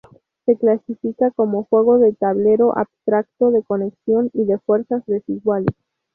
Se 0.47 0.57
clasifica 0.57 1.29
como 1.29 1.65
juego 1.65 1.99
de 1.99 2.11
tablero 2.13 2.75
abstracto, 2.75 3.51
de 3.51 3.61
conexión 3.61 4.31
y 4.33 4.45
de 4.45 4.57
fuerzas 4.57 5.05
desiguales. 5.05 5.75